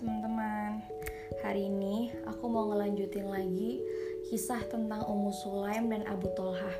teman-teman. 0.00 0.80
Hari 1.44 1.68
ini 1.68 2.08
aku 2.24 2.48
mau 2.48 2.72
ngelanjutin 2.72 3.28
lagi 3.28 3.84
kisah 4.32 4.64
tentang 4.72 5.04
Ummu 5.04 5.28
Sulaim 5.28 5.92
dan 5.92 6.08
Abu 6.08 6.32
Tolhah. 6.32 6.72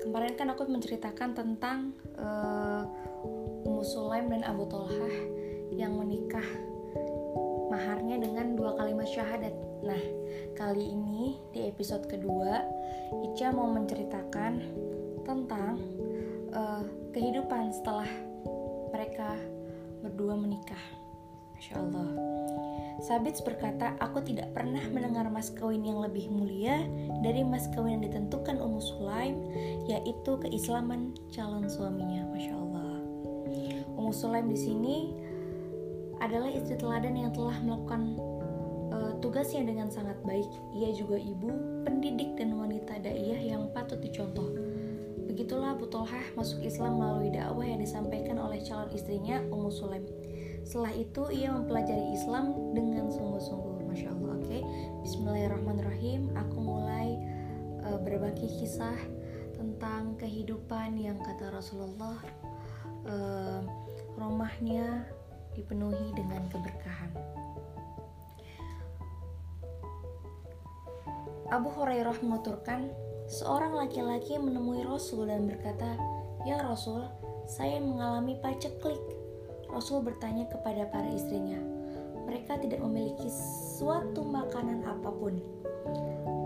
Kemarin 0.00 0.32
kan 0.32 0.48
aku 0.56 0.64
menceritakan 0.64 1.36
tentang 1.36 1.92
uh, 2.16 2.88
Ummu 3.68 3.84
Sulaim 3.84 4.32
dan 4.32 4.48
Abu 4.48 4.64
Tolhah 4.64 5.16
yang 5.76 6.00
menikah 6.00 6.44
maharnya 7.68 8.16
dengan 8.16 8.56
dua 8.56 8.80
kalimat 8.80 9.04
syahadat. 9.12 9.52
Nah, 9.84 10.02
kali 10.56 10.88
ini 10.88 11.36
di 11.52 11.68
episode 11.68 12.08
kedua 12.08 12.64
Ica 13.28 13.52
mau 13.52 13.68
menceritakan 13.76 14.52
tentang 15.28 15.76
uh, 16.56 16.80
kehidupan 17.12 17.76
setelah 17.76 18.08
mereka 18.88 19.36
berdua 20.00 20.32
menikah 20.32 20.97
Masya 21.58 21.74
Allah. 21.74 22.08
Sabits 23.02 23.42
berkata, 23.42 23.98
aku 23.98 24.22
tidak 24.22 24.54
pernah 24.54 24.82
mendengar 24.94 25.26
mas 25.26 25.50
kawin 25.50 25.82
yang 25.82 25.98
lebih 25.98 26.30
mulia 26.30 26.86
dari 27.22 27.42
mas 27.42 27.66
kawin 27.74 27.98
yang 27.98 28.04
ditentukan 28.06 28.62
Ummu 28.62 28.78
Sulaim, 28.78 29.34
yaitu 29.90 30.38
keislaman 30.38 31.14
calon 31.34 31.66
suaminya. 31.66 32.26
Masya 32.30 32.54
Allah. 32.54 33.02
Ummu 33.98 34.14
Sulaim 34.14 34.50
di 34.50 34.58
sini 34.58 34.96
adalah 36.22 36.50
istri 36.50 36.78
teladan 36.78 37.14
yang 37.18 37.30
telah 37.34 37.58
melakukan 37.62 38.18
uh, 38.94 39.12
tugasnya 39.18 39.66
dengan 39.66 39.90
sangat 39.90 40.18
baik. 40.22 40.46
Ia 40.78 40.94
juga 40.94 41.18
ibu, 41.18 41.50
pendidik 41.86 42.38
dan 42.38 42.54
wanita 42.54 43.02
daiyah 43.02 43.54
yang 43.54 43.70
patut 43.74 43.98
dicontoh. 43.98 44.50
Begitulah 45.26 45.78
Abu 45.78 45.86
Tolhah 45.86 46.34
masuk 46.34 46.66
Islam 46.66 46.98
melalui 46.98 47.30
dakwah 47.30 47.62
yang 47.62 47.78
disampaikan 47.78 48.42
oleh 48.42 48.58
calon 48.62 48.90
istrinya 48.90 49.38
Ummu 49.54 49.70
Sulaim. 49.70 50.02
Setelah 50.68 50.92
itu 51.00 51.22
ia 51.32 51.48
mempelajari 51.48 52.12
Islam 52.12 52.52
dengan 52.76 53.08
sungguh-sungguh. 53.08 53.88
Masya 53.88 54.12
Allah. 54.12 54.36
Oke, 54.36 54.52
okay? 54.52 54.62
Bismillahirrahmanirrahim. 55.00 56.28
Aku 56.36 56.60
mulai 56.60 57.16
uh, 57.88 57.96
berbagi 58.04 58.44
kisah 58.44 59.00
tentang 59.56 60.20
kehidupan 60.20 61.00
yang 61.00 61.16
kata 61.24 61.56
Rasulullah 61.56 62.20
uh, 63.08 63.64
rumahnya 64.20 65.08
dipenuhi 65.56 66.12
dengan 66.12 66.44
keberkahan. 66.52 67.16
Abu 71.48 71.72
Hurairah 71.72 72.20
menuturkan, 72.20 72.92
seorang 73.24 73.72
laki-laki 73.72 74.36
menemui 74.36 74.84
Rasul 74.84 75.32
dan 75.32 75.48
berkata, 75.48 75.96
"Ya 76.44 76.60
Rasul, 76.60 77.08
saya 77.48 77.80
mengalami 77.80 78.36
paceklik 78.44 79.17
Rasul 79.68 80.00
bertanya 80.00 80.48
kepada 80.48 80.88
para 80.88 81.08
istrinya. 81.12 81.60
Mereka 82.28 82.60
tidak 82.60 82.80
memiliki 82.84 83.28
suatu 83.76 84.20
makanan 84.24 84.84
apa 84.84 85.08
pun. 85.12 85.40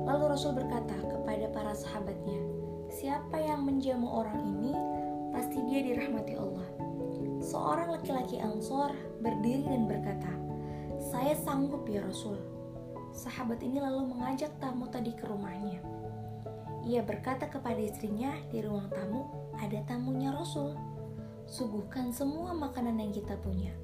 Lalu 0.07 0.25
Rasul 0.31 0.55
berkata 0.55 0.95
kepada 1.07 1.47
para 1.51 1.73
sahabatnya, 1.75 2.39
"Siapa 2.91 3.39
yang 3.39 3.67
menjamu 3.67 4.07
orang 4.07 4.43
ini, 4.43 4.75
pasti 5.35 5.59
dia 5.67 5.83
dirahmati 5.83 6.35
Allah." 6.39 6.69
Seorang 7.43 7.99
laki-laki 7.99 8.39
Ansor 8.39 8.95
berdiri 9.19 9.67
dan 9.67 9.91
berkata, 9.91 10.31
"Saya 11.03 11.35
sanggup 11.35 11.83
ya 11.91 12.03
Rasul." 12.07 12.39
Sahabat 13.11 13.59
ini 13.61 13.83
lalu 13.83 14.15
mengajak 14.15 14.55
tamu 14.63 14.87
tadi 14.87 15.13
ke 15.13 15.27
rumahnya. 15.27 15.83
Ia 16.83 17.03
berkata 17.03 17.47
kepada 17.47 17.79
istrinya, 17.79 18.35
"Di 18.51 18.63
ruang 18.63 18.91
tamu 18.91 19.27
ada 19.59 19.79
tamunya 19.87 20.31
Rasul." 20.35 20.92
Suguhkan 21.53 22.09
semua 22.09 22.57
makanan 22.57 22.97
yang 22.97 23.13
kita 23.13 23.37
punya. 23.45 23.77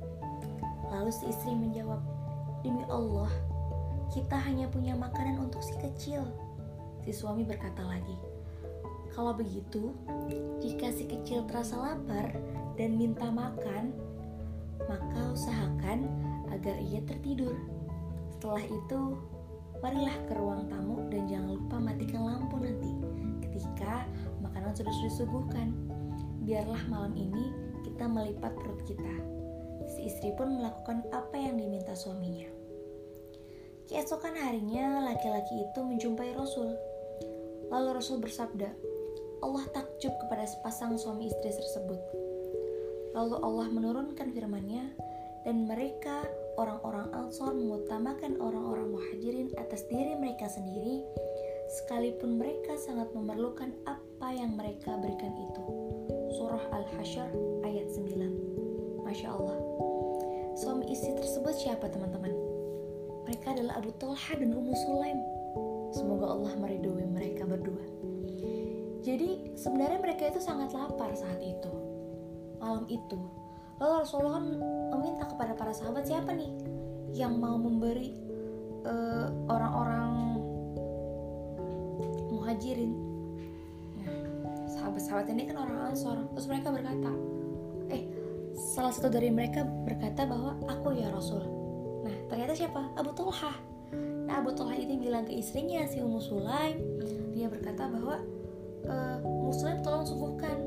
Lalu 0.88 1.12
si 1.12 1.28
istri 1.28 1.52
menjawab, 1.52 2.00
Demi 2.64 2.80
Allah, 2.88 3.28
kita 4.08 4.40
hanya 4.40 4.72
punya 4.72 4.96
makanan 4.96 5.36
untuk 5.36 5.60
si 5.60 5.76
kecil. 5.76 6.24
Si 7.04 7.12
suami 7.12 7.44
berkata 7.44 7.84
lagi, 7.84 8.16
Kalau 9.12 9.36
begitu, 9.36 9.92
jika 10.64 10.88
si 10.96 11.04
kecil 11.04 11.44
terasa 11.44 11.76
lapar 11.76 12.32
dan 12.80 12.96
minta 12.96 13.28
makan, 13.28 13.92
maka 14.88 15.20
usahakan 15.36 16.08
agar 16.48 16.76
ia 16.80 17.04
tertidur. 17.04 17.52
Setelah 18.32 18.64
itu, 18.64 19.00
marilah 19.84 20.16
ke 20.24 20.32
ruang 20.40 20.72
tamu 20.72 21.04
dan 21.12 21.28
jangan 21.28 21.52
lupa 21.52 21.76
matikan 21.76 22.22
lampu 22.24 22.56
nanti 22.64 22.96
ketika 23.44 24.08
makanan 24.40 24.72
sudah 24.72 24.94
disuguhkan 25.04 25.87
biarlah 26.48 26.80
malam 26.88 27.12
ini 27.12 27.52
kita 27.84 28.08
melipat 28.08 28.56
perut 28.56 28.80
kita. 28.88 29.14
Si 29.84 30.08
istri 30.08 30.32
pun 30.32 30.56
melakukan 30.56 31.04
apa 31.12 31.36
yang 31.36 31.60
diminta 31.60 31.92
suaminya. 31.92 32.48
Keesokan 33.84 34.32
harinya, 34.32 35.04
laki-laki 35.12 35.68
itu 35.68 35.80
menjumpai 35.84 36.32
Rasul. 36.32 36.72
Lalu 37.68 38.00
Rasul 38.00 38.16
bersabda, 38.24 38.68
Allah 39.44 39.64
takjub 39.76 40.12
kepada 40.24 40.48
sepasang 40.48 40.96
suami 40.96 41.28
istri 41.28 41.52
tersebut. 41.52 42.00
Lalu 43.12 43.36
Allah 43.44 43.68
menurunkan 43.68 44.32
firman-Nya, 44.32 44.88
dan 45.44 45.68
mereka 45.68 46.28
orang-orang 46.60 47.12
Ansor 47.12 47.52
mengutamakan 47.56 48.40
orang-orang 48.40 48.92
muhajirin 48.92 49.52
atas 49.56 49.84
diri 49.88 50.16
mereka 50.16 50.48
sendiri, 50.48 51.04
sekalipun 51.80 52.40
mereka 52.40 52.76
sangat 52.80 53.08
memerlukan 53.12 53.72
apa 53.88 54.28
yang 54.32 54.56
mereka 54.56 54.96
berikan 55.00 55.32
itu. 55.32 55.87
Surah 56.28 56.60
Al-Hasyr 56.74 57.28
ayat 57.64 57.88
9 57.92 59.04
Masya 59.04 59.28
Allah. 59.32 59.56
Suami 60.58 60.90
istri 60.92 61.16
tersebut 61.16 61.54
siapa 61.56 61.88
teman-teman? 61.88 62.34
Mereka 63.24 63.56
adalah 63.56 63.80
Abu 63.80 63.94
Talha 63.96 64.36
dan 64.36 64.52
Ummu 64.52 64.74
Sulaim. 64.74 65.20
Semoga 65.96 66.36
Allah 66.36 66.52
meridhoi 66.60 67.08
mereka 67.08 67.48
berdua. 67.48 67.80
Jadi 69.00 69.56
sebenarnya 69.56 70.00
mereka 70.04 70.28
itu 70.28 70.40
sangat 70.44 70.76
lapar 70.76 71.14
saat 71.16 71.40
itu. 71.40 71.72
Malam 72.58 72.84
itu 72.90 73.18
Lalu 73.78 73.94
Rasulullah 74.02 74.42
meminta 74.98 75.30
kepada 75.30 75.54
para 75.54 75.70
sahabat 75.70 76.10
siapa 76.10 76.34
nih 76.34 76.50
Yang 77.14 77.34
mau 77.38 77.54
memberi 77.54 78.10
uh, 78.82 79.30
orang-orang 79.46 80.42
muhajirin 82.28 83.07
sahabat-sahabat 84.98 85.26
ini 85.30 85.42
kan 85.46 85.56
orang 85.62 85.78
Ansor 85.94 86.18
terus 86.34 86.46
mereka 86.50 86.74
berkata 86.74 87.10
eh 87.94 88.02
salah 88.58 88.90
satu 88.90 89.08
dari 89.08 89.30
mereka 89.30 89.62
berkata 89.62 90.26
bahwa 90.26 90.58
aku 90.66 90.98
ya 90.98 91.08
Rasul. 91.14 91.40
Nah 92.02 92.16
ternyata 92.26 92.58
siapa? 92.58 92.90
Abu 92.98 93.14
Tulha 93.14 93.78
nah 94.28 94.44
Abu 94.44 94.52
Tulha 94.52 94.76
ini 94.76 95.00
bilang 95.00 95.24
ke 95.24 95.32
istrinya 95.32 95.88
si 95.88 96.04
Ummu 96.04 96.20
Sulaim. 96.20 96.76
Dia 97.32 97.48
berkata 97.48 97.88
bahwa 97.88 98.20
e, 98.84 98.94
Muslim 99.24 99.80
tolong 99.80 100.04
suguhkan 100.04 100.58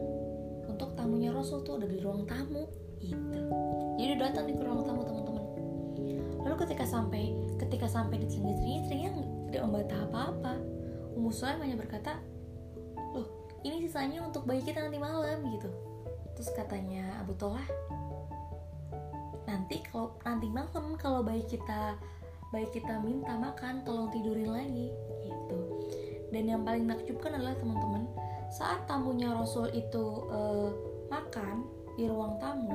untuk 0.65 0.97
tamunya 0.97 1.29
Rasul 1.29 1.61
tuh 1.61 1.77
udah 1.77 1.85
di 1.85 2.01
ruang 2.01 2.25
tamu. 2.25 2.65
Gitu. 2.97 3.39
Jadi 4.01 4.13
datang 4.17 4.49
di 4.49 4.57
ruang 4.57 4.81
tamu 4.81 5.05
teman-teman. 5.05 5.45
Lalu 6.41 6.55
ketika 6.65 6.89
sampai 6.89 7.37
ketika 7.61 7.85
sampai 7.85 8.17
di 8.17 8.25
telinga 8.25 8.49
istrinya 8.57 8.77
istrinya 8.81 9.09
tidak 9.53 9.61
membantah 9.69 9.99
apa-apa. 10.09 10.53
Ummu 11.13 11.29
Sulaim 11.29 11.61
hanya 11.61 11.77
berkata 11.77 12.17
ini 13.61 13.85
sisanya 13.85 14.25
untuk 14.25 14.49
bayi 14.49 14.65
kita 14.65 14.81
nanti 14.81 14.97
malam 14.97 15.45
gitu. 15.53 15.69
Terus 16.37 16.49
katanya 16.57 17.21
Abu 17.21 17.37
Tolah 17.37 17.65
nanti 19.45 19.83
kalau 19.89 20.15
nanti 20.23 20.47
malam 20.47 20.95
kalau 20.95 21.21
bayi 21.25 21.43
kita 21.45 21.97
bayi 22.53 22.67
kita 22.71 23.01
minta 23.03 23.35
makan 23.37 23.85
tolong 23.85 24.09
tidurin 24.09 24.49
lagi 24.49 24.89
gitu. 25.25 25.59
Dan 26.31 26.47
yang 26.47 26.61
paling 26.63 26.87
menakjubkan 26.87 27.37
adalah 27.37 27.55
teman-teman 27.59 28.07
saat 28.51 28.83
tamunya 28.87 29.31
Rasul 29.31 29.71
itu 29.71 30.27
uh, 30.31 30.71
makan 31.11 31.67
di 31.99 32.07
ruang 32.07 32.39
tamu 32.39 32.71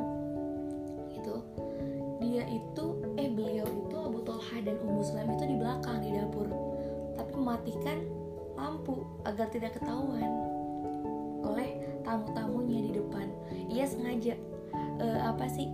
itu 1.12 1.34
dia 2.20 2.44
itu 2.48 2.84
eh 3.16 3.28
beliau 3.32 3.64
itu 3.64 3.96
Abu 3.96 4.20
Talha 4.24 4.56
dan 4.60 4.76
Ummu 4.80 5.02
Sulaim 5.04 5.32
itu 5.36 5.44
di 5.48 5.56
belakang 5.56 6.00
di 6.00 6.10
dapur. 6.16 6.48
Tapi 7.16 7.32
mematikan 7.32 7.98
lampu 8.56 9.04
agar 9.24 9.48
tidak 9.52 9.76
ketahuan 9.76 10.55
tamu-tamunya 12.06 12.78
di 12.86 12.92
depan. 12.94 13.26
Ia 13.66 13.84
sengaja 13.84 14.38
uh, 15.02 15.20
apa 15.34 15.50
sih 15.50 15.66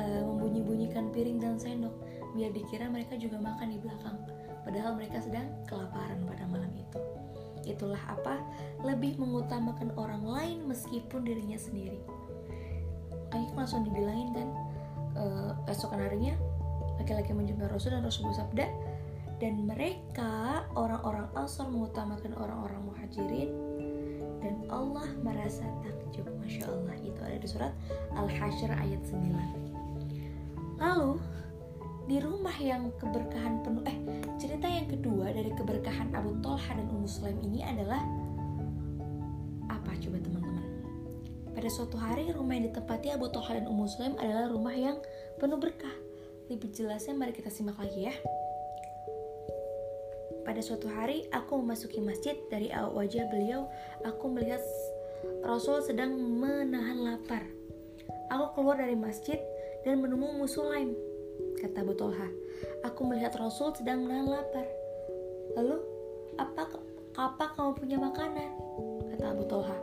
uh, 0.00 0.22
membunyi-bunyikan 0.24 1.12
piring 1.12 1.38
dan 1.38 1.60
sendok 1.60 1.92
biar 2.34 2.50
dikira 2.50 2.90
mereka 2.90 3.14
juga 3.20 3.38
makan 3.38 3.68
di 3.70 3.78
belakang. 3.78 4.16
Padahal 4.64 4.96
mereka 4.96 5.20
sedang 5.20 5.46
kelaparan 5.68 6.24
pada 6.24 6.48
malam 6.48 6.72
itu. 6.72 6.98
Itulah 7.68 8.00
apa 8.08 8.40
lebih 8.82 9.20
mengutamakan 9.20 9.92
orang 10.00 10.24
lain 10.24 10.58
meskipun 10.64 11.22
dirinya 11.22 11.60
sendiri. 11.60 12.00
Makanya 13.28 13.50
langsung 13.54 13.84
dibilangin 13.84 14.30
kan 14.32 14.48
uh, 15.20 15.52
esokan 15.68 16.00
harinya 16.00 16.34
laki-laki 17.02 17.34
menjumpai 17.34 17.66
Rasul 17.66 17.92
dan 17.94 18.06
Rasul 18.06 18.30
bersabda 18.30 18.66
dan 19.42 19.66
mereka 19.66 20.62
orang-orang 20.78 21.26
Ansar 21.34 21.66
mengutamakan 21.66 22.38
orang-orang 22.38 22.80
muhajirin 22.86 23.50
Allah 24.74 25.06
merasa 25.22 25.62
takjub. 25.86 26.26
Masya 26.44 26.68
Allah 26.68 26.96
itu 27.00 27.20
ada 27.24 27.38
di 27.40 27.48
surat 27.48 27.72
Al-Hasyr 28.12 28.68
ayat 28.68 29.00
9 29.08 29.64
lalu 30.76 31.16
di 32.04 32.20
rumah 32.20 32.52
yang 32.60 32.92
keberkahan 33.00 33.64
penuh 33.64 33.80
eh 33.88 33.96
cerita 34.36 34.68
yang 34.68 34.84
kedua 34.84 35.32
dari 35.32 35.48
keberkahan 35.56 36.12
Abu 36.12 36.36
Tolha 36.44 36.76
dan 36.76 36.84
Ummu 36.92 37.08
Sulaim 37.08 37.40
ini 37.40 37.64
adalah 37.64 38.04
apa? 39.72 39.96
Coba 39.96 40.20
teman-teman. 40.20 40.68
Pada 41.56 41.68
suatu 41.72 41.96
hari 41.96 42.28
rumah 42.36 42.60
yang 42.60 42.68
ditempati 42.68 43.08
Abu 43.16 43.32
Tolha 43.32 43.56
dan 43.56 43.64
Ummu 43.64 43.88
Sulaim 43.88 44.20
adalah 44.20 44.52
rumah 44.52 44.76
yang 44.76 45.00
penuh 45.40 45.56
berkah. 45.56 45.96
Lebih 46.52 46.76
jelasnya 46.76 47.16
mari 47.16 47.32
kita 47.32 47.48
simak 47.48 47.80
lagi 47.80 48.12
ya 48.12 48.14
pada 50.44 50.60
suatu 50.60 50.86
hari 50.86 51.26
aku 51.32 51.58
memasuki 51.60 51.98
masjid 51.98 52.36
dari 52.52 52.70
wajah 52.70 53.26
beliau 53.32 53.66
aku 54.04 54.28
melihat 54.30 54.60
Rasul 55.44 55.80
sedang 55.80 56.14
menahan 56.14 57.00
lapar 57.00 57.42
aku 58.28 58.60
keluar 58.60 58.76
dari 58.78 58.94
masjid 58.94 59.40
dan 59.84 60.04
menemui 60.04 60.36
Musulaim 60.36 60.92
kata 61.64 61.80
Abu 61.80 61.96
Tolha. 61.96 62.28
Aku 62.84 63.08
melihat 63.08 63.32
Rasul 63.40 63.72
sedang 63.72 64.04
menahan 64.04 64.28
lapar. 64.28 64.66
Lalu, 65.56 65.80
apa 66.36 66.68
apa 67.16 67.44
kamu 67.56 67.72
punya 67.78 67.96
makanan? 67.96 68.50
Kata 69.14 69.24
Abu 69.32 69.44
Tolha. 69.48 69.78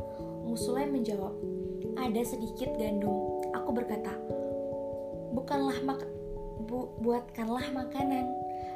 Musulaim 0.46 0.94
menjawab, 0.94 1.34
ada 1.98 2.22
sedikit 2.22 2.70
gandum. 2.76 3.42
Aku 3.56 3.72
berkata, 3.72 4.14
bukanlah 5.32 5.80
mak 5.82 6.02
bu 6.68 6.92
buatkanlah 7.02 7.66
makanan. 7.74 8.30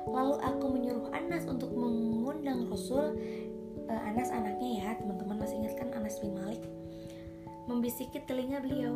Lalu 0.09 0.35
aku 0.41 0.65
menyuruh 0.69 1.07
Anas 1.13 1.45
untuk 1.49 1.73
mengundang 1.73 2.69
Rasul. 2.69 3.17
Uh, 3.85 4.01
Anas 4.05 4.33
anaknya 4.33 4.69
ya, 4.81 4.89
teman-teman 4.97 5.37
masih 5.41 5.61
ingat 5.61 5.77
kan 5.77 5.93
Anas 5.93 6.17
bin 6.17 6.33
Malik? 6.33 6.61
Membisiki 7.65 8.21
telinga 8.25 8.61
beliau, 8.61 8.93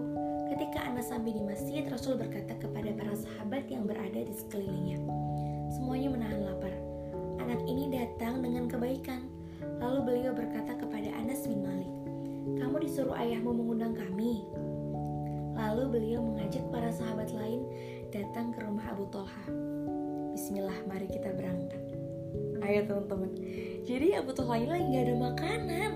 Ketika 0.50 0.81
Anas 0.81 1.13
sampai 1.13 1.38
di 1.38 1.45
masjid, 1.45 1.85
Rasul 1.85 2.17
berkata 2.17 2.57
kepada 2.57 2.89
para 2.97 3.13
sahabat 3.13 3.69
yang 3.69 3.85
berada 3.85 4.17
di 4.17 4.33
sekelilingnya, 4.33 4.97
"Semuanya 5.69 6.09
menahan 6.09 6.41
lapar. 6.41 6.73
Anak 7.38 7.61
ini 7.69 7.94
datang 7.94 8.41
dengan 8.41 8.65
kebaikan." 8.65 9.29
Lalu 9.77 10.00
beliau 10.01 10.33
berkata 10.33 10.73
kepada 10.73 11.06
Anas 11.21 11.45
bin 11.45 11.61
Malik, 11.61 11.91
"Kamu 12.57 12.81
disuruh 12.81 13.13
ayahmu 13.13 13.53
mengundang 13.61 13.94
kami." 13.94 14.41
Lalu 15.53 15.83
beliau 16.01 16.25
mengajak 16.25 16.65
para 16.73 16.89
sahabat 16.89 17.29
lain 17.29 17.61
datang 18.09 18.50
ke 18.50 18.65
rumah 18.65 18.89
Abu 18.89 19.06
Tolha. 19.13 19.45
Bismillah, 20.50 20.81
mari 20.90 21.06
kita 21.06 21.30
berangkat. 21.30 21.78
Ayo 22.66 22.81
teman-teman. 22.90 23.38
Jadi 23.86 24.18
Abu 24.18 24.34
Tolha 24.34 24.57
ini 24.57 24.66
lagi 24.66 24.86
gak 24.98 25.06
ada 25.06 25.16
makanan. 25.30 25.92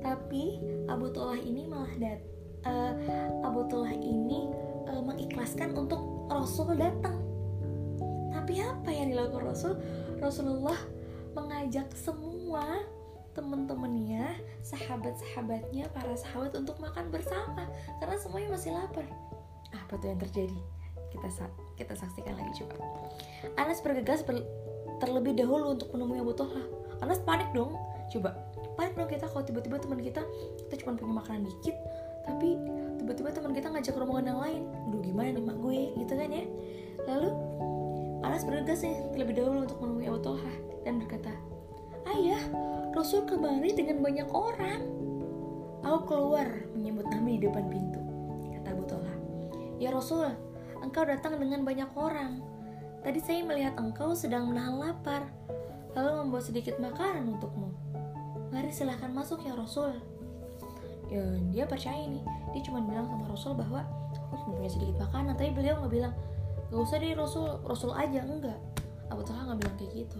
Tapi 0.00 0.56
Abu 0.88 1.12
Tolha 1.12 1.36
ini 1.36 1.68
malah 1.68 1.92
datang 2.00 2.32
uh, 2.64 2.96
Abu 3.44 3.68
Tullah 3.68 3.92
ini 3.92 4.48
uh, 4.88 5.04
mengikhlaskan 5.04 5.76
untuk 5.76 6.00
Rasul 6.32 6.80
datang. 6.80 7.12
Tapi 8.32 8.64
apa 8.64 8.88
yang 8.88 9.12
dilakukan 9.12 9.52
Rasul? 9.52 9.76
Rasulullah 10.16 10.80
mengajak 11.36 11.92
semua 11.92 12.88
teman-temannya, 13.36 14.32
sahabat-sahabatnya, 14.64 15.92
para 15.92 16.16
sahabat 16.16 16.56
untuk 16.56 16.80
makan 16.80 17.12
bersama 17.12 17.68
karena 18.00 18.16
semuanya 18.16 18.48
masih 18.48 18.72
lapar. 18.72 19.04
Apa 19.76 20.00
tuh 20.00 20.08
yang 20.08 20.24
terjadi? 20.24 20.60
Kita 21.12 21.28
kita 21.74 21.94
saksikan 21.98 22.34
lagi 22.38 22.64
coba. 22.64 22.76
Anas 23.58 23.82
bergegas 23.82 24.22
ber, 24.22 24.42
terlebih 25.02 25.34
dahulu 25.34 25.74
untuk 25.74 25.90
menemui 25.94 26.22
Abu 26.22 26.32
Talha. 26.34 26.64
Anas 27.02 27.20
panik 27.22 27.50
dong. 27.52 27.74
Coba 28.10 28.36
panik 28.74 28.94
dong 28.98 29.08
kita 29.10 29.26
kalau 29.30 29.44
tiba-tiba 29.46 29.76
teman 29.78 30.00
kita 30.02 30.22
kita 30.66 30.74
cuma 30.82 30.98
punya 30.98 31.14
makanan 31.22 31.42
dikit 31.46 31.76
tapi 32.26 32.58
tiba-tiba 32.98 33.30
teman 33.30 33.52
kita 33.54 33.68
ngajak 33.70 33.94
rombongan 33.94 34.34
yang 34.34 34.40
lain 34.42 34.62
aduh 34.90 35.00
gimana 35.02 35.28
nih 35.30 35.44
mak 35.44 35.58
gue 35.62 35.80
gitu 36.02 36.12
kan 36.18 36.30
ya 36.30 36.44
lalu 37.06 37.30
Anas 38.24 38.42
bergegas 38.48 38.80
nih 38.82 38.96
terlebih 39.14 39.34
dahulu 39.38 39.58
untuk 39.68 39.78
menemui 39.84 40.06
Abu 40.10 40.20
Talha 40.24 40.54
dan 40.82 40.94
berkata 40.98 41.32
ayah 42.16 42.42
Rasul 42.96 43.22
kembali 43.28 43.70
dengan 43.76 44.02
banyak 44.02 44.28
orang 44.32 44.80
aku 45.84 46.00
keluar 46.10 46.48
menyebut 46.74 47.06
Nabi 47.12 47.38
di 47.38 47.46
depan 47.46 47.64
pintu 47.70 48.00
kata 48.58 48.68
Abu 48.74 48.84
Talha 48.90 49.14
ya 49.78 49.92
Rasul 49.94 50.32
engkau 50.84 51.02
datang 51.08 51.40
dengan 51.40 51.64
banyak 51.64 51.88
orang. 51.96 52.44
Tadi 53.00 53.20
saya 53.20 53.40
melihat 53.44 53.76
engkau 53.80 54.12
sedang 54.12 54.52
menahan 54.52 54.76
lapar 54.76 55.24
lalu 55.96 56.10
membawa 56.20 56.42
sedikit 56.44 56.76
makanan 56.76 57.36
untukmu. 57.36 57.72
Mari 58.52 58.68
silahkan 58.68 59.08
masuk 59.08 59.40
ya 59.42 59.56
Rasul. 59.56 59.96
Ya, 61.08 61.24
dia 61.52 61.64
percaya 61.64 62.04
nih 62.04 62.24
dia 62.52 62.62
cuma 62.64 62.84
bilang 62.84 63.08
sama 63.08 63.24
Rasul 63.28 63.52
bahwa 63.56 63.82
aku 64.14 64.34
cuma 64.44 64.52
punya 64.60 64.70
sedikit 64.70 64.96
makanan. 65.00 65.32
Tapi 65.34 65.50
beliau 65.56 65.80
nggak 65.80 65.92
bilang 65.92 66.14
gak 66.68 66.80
usah 66.84 66.96
deh 67.00 67.16
Rasul. 67.16 67.48
Rasul 67.64 67.92
aja. 67.96 68.20
Enggak. 68.20 68.58
Abu 69.08 69.24
Talha 69.24 69.52
nggak 69.52 69.58
bilang 69.64 69.76
kayak 69.80 69.92
gitu. 70.04 70.18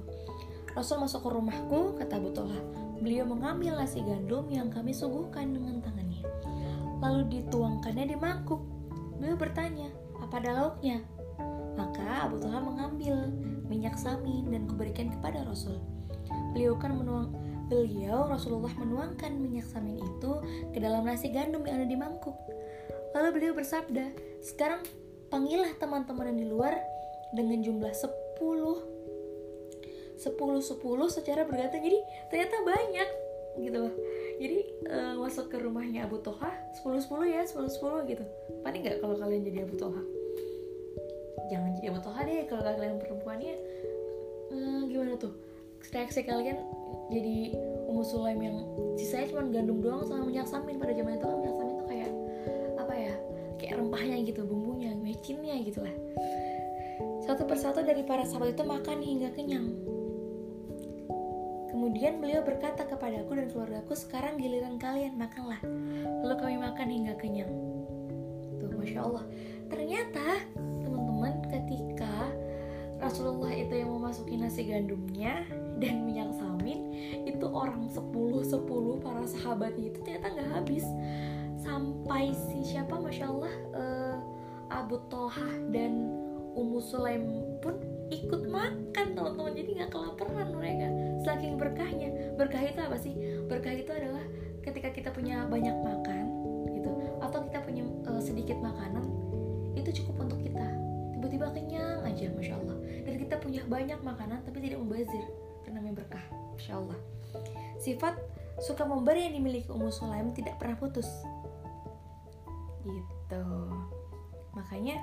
Rasul 0.74 0.98
masuk 0.98 1.20
ke 1.22 1.28
rumahku 1.30 1.80
kata 2.00 2.16
Abu 2.16 2.30
Talha. 2.32 2.60
Beliau 2.98 3.28
mengambil 3.28 3.76
nasi 3.76 4.00
gandum 4.00 4.48
yang 4.48 4.72
kami 4.72 4.96
suguhkan 4.96 5.52
dengan 5.52 5.78
tangannya 5.84 6.04
lalu 7.04 7.22
dituangkannya 7.28 8.04
di 8.08 8.16
mangkuk. 8.16 8.64
Beliau 9.20 9.36
bertanya 9.36 9.92
apa 10.24 10.40
lauknya. 10.40 11.04
Maka 11.74 12.30
Abu 12.30 12.40
Talha 12.40 12.62
mengambil 12.64 13.28
minyak 13.68 13.98
samin 13.98 14.48
dan 14.48 14.64
kuberikan 14.70 15.12
kepada 15.12 15.44
Rasul. 15.44 15.78
Beliau 16.54 16.78
kan 16.78 16.94
menuang 16.96 17.34
Beliau 17.64 18.28
Rasulullah 18.28 18.76
menuangkan 18.76 19.40
minyak 19.40 19.64
samin 19.72 19.96
itu 19.96 20.32
ke 20.76 20.78
dalam 20.84 21.08
nasi 21.08 21.32
gandum 21.32 21.64
yang 21.64 21.80
ada 21.80 21.88
di 21.88 21.96
mangkuk. 21.96 22.36
Lalu 23.16 23.28
beliau 23.32 23.52
bersabda, 23.56 24.12
sekarang 24.44 24.84
panggillah 25.32 25.72
teman-teman 25.80 26.28
yang 26.34 26.38
di 26.44 26.48
luar 26.52 26.76
dengan 27.32 27.64
jumlah 27.64 27.88
10 27.88 28.12
10 30.14 30.20
10 30.20 31.10
secara 31.10 31.42
bergantian 31.42 31.82
jadi 31.82 31.98
ternyata 32.30 32.56
banyak 32.62 33.08
gitu. 33.58 33.78
loh 33.88 33.94
jadi 34.38 34.58
uh, 34.90 35.14
masuk 35.22 35.46
ke 35.50 35.56
rumahnya 35.62 36.06
Abu 36.06 36.18
Toha 36.18 36.50
10 36.82 37.06
10 37.06 37.34
ya 37.34 37.42
10 37.46 37.70
10 37.70 38.10
gitu. 38.10 38.24
Paling 38.66 38.80
nggak 38.82 38.96
kalau 38.98 39.16
kalian 39.18 39.42
jadi 39.46 39.58
Abu 39.62 39.74
Toha? 39.78 40.02
Jangan 41.52 41.70
jadi 41.78 41.86
Abu 41.94 42.00
Toha 42.02 42.20
deh 42.26 42.42
kalau 42.50 42.62
kalian 42.66 42.98
perempuannya 42.98 43.54
uh, 44.50 44.80
gimana 44.90 45.14
tuh? 45.20 45.34
Reaksi 45.94 46.26
kalian 46.26 46.58
jadi 47.12 47.54
Ummu 47.86 48.02
Sulaim 48.02 48.40
yang 48.40 48.58
sisanya 48.98 49.30
cuma 49.30 49.46
gandum 49.52 49.78
doang 49.78 50.02
sama 50.08 50.26
minyak 50.26 50.48
samin. 50.50 50.80
Pada 50.80 50.96
zaman 50.96 51.20
itu 51.20 51.26
kan 51.28 51.36
minyak 51.38 51.56
samin 51.60 51.74
tuh 51.78 51.86
kayak 51.86 52.10
apa 52.80 52.94
ya 52.96 53.14
kayak 53.60 53.72
rempahnya 53.78 54.16
gitu 54.26 54.40
bumbunya 54.42 54.90
mecinnya 54.98 55.54
gitu 55.62 55.84
lah. 55.84 55.94
Satu 57.22 57.46
persatu 57.46 57.80
dari 57.86 58.02
para 58.02 58.26
sahabat 58.26 58.58
itu 58.58 58.64
makan 58.66 58.98
hingga 59.00 59.30
kenyang 59.32 59.93
Kemudian 61.84 62.16
beliau 62.16 62.40
berkata 62.40 62.88
kepadaku 62.88 63.36
dan 63.36 63.52
keluargaku, 63.52 63.92
sekarang 63.92 64.40
giliran 64.40 64.80
kalian 64.80 65.20
makanlah. 65.20 65.60
Lalu 66.24 66.34
kami 66.40 66.56
makan 66.56 66.88
hingga 66.88 67.12
kenyang. 67.20 67.52
Tuh, 68.56 68.72
masya 68.72 69.04
Allah. 69.04 69.28
Ternyata 69.68 70.48
teman-teman 70.80 71.44
ketika 71.44 72.32
Rasulullah 72.96 73.52
itu 73.52 73.84
yang 73.84 73.92
memasuki 74.00 74.32
nasi 74.40 74.64
gandumnya, 74.64 75.44
dan 75.76 76.08
minyak 76.08 76.32
samin 76.40 76.88
itu 77.28 77.44
orang 77.52 77.84
10 77.92 78.00
10 78.00 79.04
para 79.04 79.28
sahabatnya 79.28 79.92
itu 79.92 80.00
ternyata 80.08 80.40
nggak 80.40 80.50
habis 80.56 80.88
sampai 81.60 82.32
si 82.32 82.64
siapa 82.64 82.96
masya 82.96 83.28
Allah 83.28 83.54
uh, 83.76 84.16
Abu 84.72 85.04
Toha 85.12 85.52
dan 85.68 86.16
Ummu 86.56 86.80
Sulaim 86.80 87.28
pun 87.60 87.76
ikut 88.12 88.42
makan 88.48 89.06
teman-teman. 89.16 89.52
Jadi 89.54 89.70
nggak 89.80 89.90
kelaparan 89.92 90.48
mereka. 90.52 90.88
Saking 91.24 91.56
berkahnya. 91.56 92.36
Berkah 92.36 92.62
itu 92.64 92.80
apa 92.80 92.96
sih? 92.98 93.14
Berkah 93.46 93.72
itu 93.72 93.90
adalah 93.92 94.24
ketika 94.64 94.88
kita 94.92 95.08
punya 95.12 95.44
banyak 95.44 95.76
makan 95.76 96.24
gitu 96.72 96.90
atau 97.20 97.44
kita 97.44 97.60
punya 97.60 97.84
uh, 98.08 98.20
sedikit 98.20 98.56
makanan 98.60 99.04
itu 99.76 100.02
cukup 100.02 100.28
untuk 100.28 100.40
kita. 100.40 100.66
Tiba-tiba 101.16 101.46
kenyang 101.52 102.00
aja 102.04 102.26
masya 102.32 102.54
Allah. 102.56 102.76
Dan 103.04 103.14
kita 103.20 103.36
punya 103.40 103.62
banyak 103.68 104.00
makanan 104.00 104.40
tapi 104.44 104.58
tidak 104.64 104.80
membazir 104.80 105.24
namanya 105.68 106.00
berkah 106.00 106.24
Insya 106.56 106.78
Allah. 106.78 106.98
Sifat 107.82 108.14
suka 108.62 108.86
memberi 108.86 109.26
yang 109.26 109.34
dimiliki 109.36 109.68
Ummu 109.68 109.90
Sulaim 109.90 110.30
tidak 110.32 110.56
pernah 110.56 110.78
putus. 110.78 111.08
Gitu. 112.86 113.44
Makanya 114.54 115.02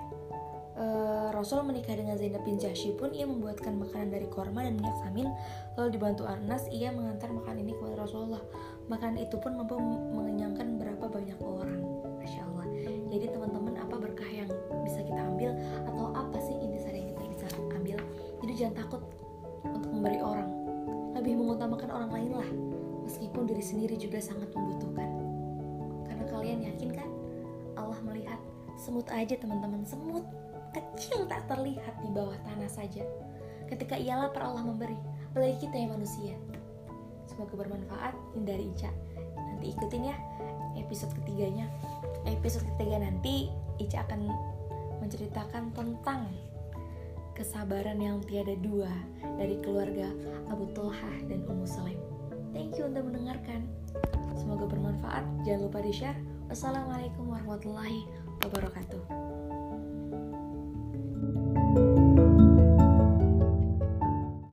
uh, 0.81 1.27
Rasul 1.29 1.61
menikah 1.61 1.93
dengan 1.93 2.17
Zainab 2.17 2.41
bin 2.43 2.57
Jahsy 2.57 2.97
pun 2.97 3.13
ia 3.13 3.29
membuatkan 3.29 3.77
makanan 3.77 4.09
dari 4.09 4.27
korma 4.27 4.65
dan 4.65 4.81
minyak 4.81 4.97
samin. 5.05 5.29
Lalu 5.77 5.95
dibantu 5.95 6.25
Anas 6.25 6.65
ia 6.73 6.89
mengantar 6.89 7.29
makanan 7.29 7.61
ini 7.61 7.73
kepada 7.77 8.01
Rasulullah. 8.01 8.41
Makanan 8.89 9.21
itu 9.21 9.38
pun 9.38 9.55
mampu 9.55 9.77
mengenyangkan 10.17 10.81
berapa 10.81 11.05
banyak 11.05 11.39
orang. 11.39 11.79
Masya 12.17 12.41
Allah. 12.50 12.65
Jadi 13.13 13.25
teman-teman 13.29 13.73
apa 13.77 13.95
berkah 14.01 14.27
yang 14.27 14.50
bisa 14.83 15.00
kita 15.05 15.21
ambil 15.21 15.53
atau 15.85 16.05
apa 16.17 16.38
sih 16.41 16.55
intisari 16.57 17.05
yang 17.05 17.09
kita 17.15 17.23
bisa 17.29 17.47
ambil? 17.77 17.97
Jadi 18.41 18.53
jangan 18.57 18.75
takut 18.85 19.01
untuk 19.63 19.91
memberi 19.93 20.19
orang. 20.19 20.50
Lebih 21.13 21.33
mengutamakan 21.38 21.89
orang 21.93 22.11
lain 22.11 22.31
lah. 22.33 22.50
Meskipun 23.05 23.43
diri 23.50 23.63
sendiri 23.63 23.95
juga 24.00 24.21
sangat 24.21 24.50
membutuhkan. 24.55 25.09
Karena 26.07 26.23
kalian 26.29 26.59
yakin 26.71 26.89
kan? 26.95 27.09
Allah 27.75 28.00
melihat. 28.05 28.39
Semut 28.79 29.05
aja 29.11 29.35
teman-teman. 29.38 29.83
Semut 29.85 30.25
kecil 30.71 31.27
tak 31.27 31.45
terlihat 31.51 31.95
di 32.03 32.09
bawah 32.11 32.35
tanah 32.47 32.71
saja. 32.71 33.03
Ketika 33.67 33.95
ia 33.95 34.19
lapar 34.19 34.43
Allah 34.43 34.67
memberi, 34.67 34.97
apalagi 35.31 35.67
kita 35.67 35.75
yang 35.79 35.95
manusia. 35.95 36.35
Semoga 37.27 37.55
bermanfaat, 37.55 38.11
hindari 38.35 38.67
Ica. 38.75 38.91
Nanti 39.35 39.71
ikutin 39.71 40.11
ya 40.11 40.17
episode 40.79 41.11
ketiganya. 41.23 41.67
Episode 42.27 42.67
ketiga 42.75 43.01
nanti 43.01 43.47
Ica 43.79 44.03
akan 44.05 44.27
menceritakan 44.99 45.73
tentang 45.73 46.27
kesabaran 47.33 47.97
yang 47.97 48.21
tiada 48.27 48.53
dua 48.59 48.91
dari 49.39 49.57
keluarga 49.63 50.11
Abu 50.51 50.69
Tolhah 50.75 51.15
dan 51.31 51.41
Ummu 51.47 51.65
Salim. 51.65 51.97
Thank 52.51 52.77
you 52.77 52.91
untuk 52.91 53.07
mendengarkan. 53.07 53.65
Semoga 54.35 54.67
bermanfaat. 54.67 55.23
Jangan 55.47 55.71
lupa 55.71 55.79
di-share. 55.79 56.19
Wassalamualaikum 56.51 57.31
warahmatullahi 57.31 58.03
wabarakatuh. 58.43 59.30